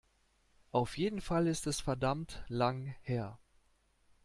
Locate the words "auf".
0.71-0.97